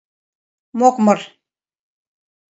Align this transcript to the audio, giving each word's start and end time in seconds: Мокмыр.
Мокмыр. 0.79 1.19